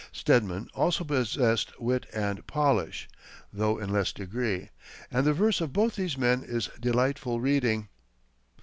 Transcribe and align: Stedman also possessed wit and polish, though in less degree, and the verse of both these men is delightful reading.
Stedman 0.11 0.67
also 0.73 1.03
possessed 1.03 1.79
wit 1.79 2.07
and 2.11 2.47
polish, 2.47 3.07
though 3.53 3.77
in 3.77 3.91
less 3.91 4.11
degree, 4.11 4.69
and 5.11 5.27
the 5.27 5.31
verse 5.33 5.61
of 5.61 5.73
both 5.73 5.95
these 5.95 6.17
men 6.17 6.41
is 6.43 6.71
delightful 6.79 7.39
reading. 7.39 7.87